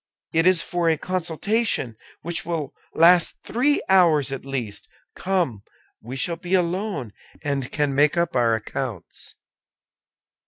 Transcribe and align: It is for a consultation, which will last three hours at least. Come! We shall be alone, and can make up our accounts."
It 0.33 0.47
is 0.47 0.63
for 0.63 0.89
a 0.89 0.97
consultation, 0.97 1.95
which 2.23 2.43
will 2.43 2.73
last 2.95 3.35
three 3.43 3.83
hours 3.87 4.31
at 4.31 4.43
least. 4.45 4.89
Come! 5.15 5.61
We 6.01 6.15
shall 6.15 6.37
be 6.37 6.55
alone, 6.55 7.13
and 7.43 7.71
can 7.71 7.93
make 7.93 8.17
up 8.17 8.35
our 8.35 8.55
accounts." 8.55 9.35